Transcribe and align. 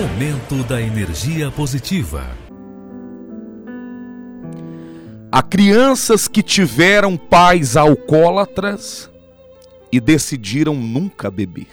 Momento 0.00 0.66
da 0.66 0.80
energia 0.80 1.50
positiva. 1.50 2.24
Há 5.30 5.42
crianças 5.42 6.26
que 6.26 6.42
tiveram 6.42 7.18
pais 7.18 7.76
alcoólatras 7.76 9.10
e 9.92 10.00
decidiram 10.00 10.74
nunca 10.74 11.30
beber. 11.30 11.68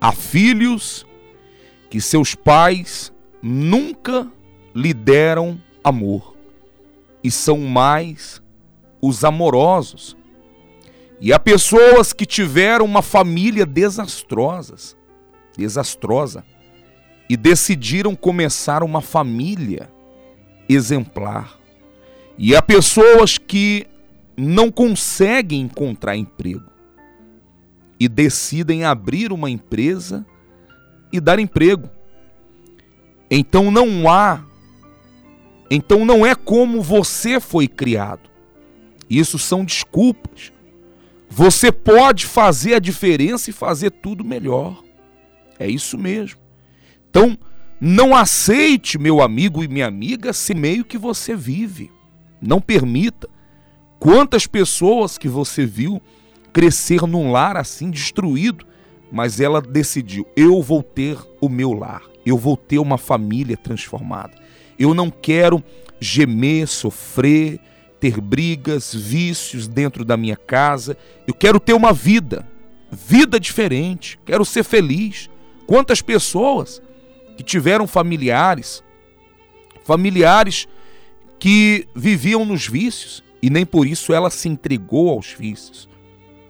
Há 0.00 0.10
filhos 0.10 1.06
que 1.90 2.00
seus 2.00 2.34
pais 2.34 3.12
nunca 3.42 4.26
lhe 4.74 4.94
deram 4.94 5.60
amor 5.84 6.34
e 7.22 7.30
são 7.30 7.58
mais 7.58 8.40
os 9.02 9.22
amorosos. 9.22 10.16
E 11.20 11.30
há 11.30 11.38
pessoas 11.38 12.14
que 12.14 12.24
tiveram 12.24 12.86
uma 12.86 13.02
família 13.02 13.66
desastrosas, 13.66 14.96
desastrosa, 15.54 16.42
e 17.28 17.36
decidiram 17.36 18.16
começar 18.16 18.82
uma 18.82 19.00
família 19.00 19.90
exemplar. 20.68 21.58
E 22.36 22.54
há 22.54 22.62
pessoas 22.62 23.36
que 23.36 23.86
não 24.36 24.70
conseguem 24.70 25.62
encontrar 25.62 26.16
emprego 26.16 26.70
e 27.98 28.08
decidem 28.08 28.84
abrir 28.84 29.32
uma 29.32 29.50
empresa 29.50 30.24
e 31.12 31.20
dar 31.20 31.38
emprego. 31.38 31.90
Então 33.30 33.70
não 33.70 34.08
há 34.08 34.44
então 35.70 36.04
não 36.04 36.24
é 36.24 36.34
como 36.34 36.80
você 36.80 37.40
foi 37.40 37.68
criado. 37.68 38.30
Isso 39.08 39.38
são 39.38 39.64
desculpas. 39.64 40.52
Você 41.28 41.70
pode 41.70 42.26
fazer 42.26 42.74
a 42.74 42.78
diferença 42.78 43.50
e 43.50 43.52
fazer 43.52 43.90
tudo 43.90 44.24
melhor. 44.24 44.82
É 45.58 45.68
isso 45.68 45.98
mesmo. 45.98 46.40
Então, 47.10 47.36
não 47.80 48.14
aceite, 48.14 48.98
meu 48.98 49.20
amigo 49.20 49.62
e 49.62 49.68
minha 49.68 49.86
amiga, 49.86 50.30
esse 50.30 50.54
meio 50.54 50.84
que 50.84 50.98
você 50.98 51.34
vive. 51.34 51.90
Não 52.40 52.60
permita. 52.60 53.28
Quantas 53.98 54.46
pessoas 54.46 55.18
que 55.18 55.28
você 55.28 55.64
viu 55.66 56.00
crescer 56.52 57.02
num 57.02 57.30
lar 57.30 57.56
assim 57.56 57.90
destruído, 57.90 58.66
mas 59.10 59.40
ela 59.40 59.60
decidiu: 59.60 60.26
eu 60.36 60.60
vou 60.62 60.82
ter 60.82 61.18
o 61.40 61.48
meu 61.48 61.72
lar, 61.72 62.02
eu 62.24 62.36
vou 62.36 62.56
ter 62.56 62.78
uma 62.78 62.98
família 62.98 63.56
transformada. 63.56 64.34
Eu 64.78 64.94
não 64.94 65.10
quero 65.10 65.62
gemer, 66.00 66.68
sofrer, 66.68 67.60
ter 67.98 68.20
brigas, 68.20 68.94
vícios 68.94 69.66
dentro 69.66 70.04
da 70.04 70.16
minha 70.16 70.36
casa. 70.36 70.96
Eu 71.26 71.34
quero 71.34 71.58
ter 71.58 71.72
uma 71.72 71.92
vida, 71.92 72.46
vida 72.90 73.40
diferente. 73.40 74.18
Quero 74.24 74.44
ser 74.44 74.62
feliz. 74.62 75.28
Quantas 75.66 76.00
pessoas 76.00 76.80
que 77.38 77.44
tiveram 77.44 77.86
familiares, 77.86 78.82
familiares 79.84 80.66
que 81.38 81.86
viviam 81.94 82.44
nos 82.44 82.66
vícios 82.66 83.22
e 83.40 83.48
nem 83.48 83.64
por 83.64 83.86
isso 83.86 84.12
ela 84.12 84.28
se 84.28 84.48
entregou 84.48 85.08
aos 85.08 85.28
vícios. 85.32 85.88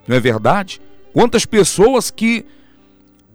Não 0.07 0.15
é 0.15 0.19
verdade? 0.19 0.81
Quantas 1.13 1.45
pessoas 1.45 2.09
que 2.09 2.43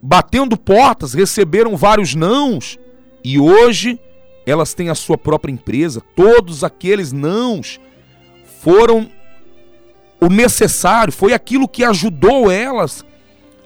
batendo 0.01 0.57
portas 0.57 1.13
receberam 1.13 1.77
vários 1.77 2.13
nãos 2.13 2.77
e 3.23 3.39
hoje 3.39 3.97
elas 4.45 4.73
têm 4.73 4.89
a 4.89 4.95
sua 4.95 5.17
própria 5.17 5.53
empresa. 5.53 6.01
Todos 6.13 6.61
aqueles 6.61 7.13
nãos 7.13 7.79
foram 8.59 9.09
o 10.19 10.27
necessário, 10.27 11.13
foi 11.13 11.31
aquilo 11.31 11.69
que 11.69 11.85
ajudou 11.85 12.51
elas 12.51 13.05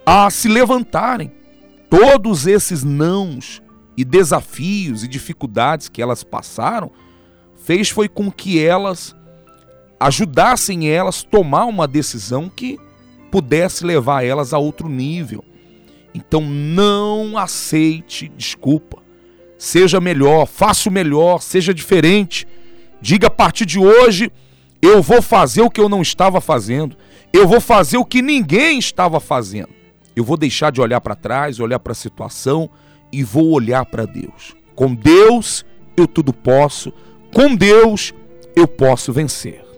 a 0.06 0.30
se 0.30 0.48
levantarem. 0.48 1.32
Todos 1.90 2.46
esses 2.46 2.84
nãos 2.84 3.64
e 4.00 4.06
desafios 4.06 5.04
e 5.04 5.10
dificuldades 5.10 5.90
que 5.90 6.02
elas 6.02 6.24
passaram 6.24 6.90
fez 7.66 7.90
foi 7.90 8.08
com 8.08 8.32
que 8.32 8.58
elas 8.58 9.14
ajudassem 10.00 10.90
elas 10.90 11.22
tomar 11.22 11.66
uma 11.66 11.86
decisão 11.86 12.48
que 12.48 12.80
pudesse 13.30 13.86
levar 13.86 14.24
elas 14.24 14.54
a 14.54 14.58
outro 14.58 14.88
nível. 14.88 15.44
Então 16.16 16.40
não 16.40 17.38
aceite 17.38 18.32
desculpa. 18.38 19.04
Seja 19.58 20.00
melhor, 20.00 20.46
faça 20.46 20.88
o 20.88 20.94
melhor, 20.94 21.42
seja 21.42 21.74
diferente. 21.74 22.48
Diga 23.02 23.28
a 23.28 23.30
partir 23.30 23.66
de 23.66 23.80
hoje, 23.80 24.32
eu 24.82 25.02
vou 25.02 25.22
fazer 25.22 25.62
o 25.62 25.70
que 25.70 25.82
eu 25.82 25.90
não 25.90 26.02
estava 26.02 26.40
fazendo. 26.40 26.96
Eu 27.34 27.46
vou 27.46 27.60
fazer 27.60 27.98
o 27.98 28.06
que 28.06 28.22
ninguém 28.22 28.80
estava 28.80 29.20
fazendo. 29.20 29.72
Eu 30.16 30.24
vou 30.24 30.38
deixar 30.38 30.72
de 30.72 30.80
olhar 30.80 31.02
para 31.02 31.16
trás, 31.16 31.60
olhar 31.60 31.80
para 31.80 31.92
a 31.92 31.96
situação 31.96 32.70
e 33.12 33.24
vou 33.24 33.52
olhar 33.52 33.86
para 33.86 34.06
Deus. 34.06 34.56
Com 34.76 34.94
Deus 34.94 35.66
eu 35.98 36.08
tudo 36.08 36.34
posso, 36.34 36.94
com 37.34 37.56
Deus 37.56 38.14
eu 38.56 38.68
posso 38.68 39.12
vencer. 39.12 39.69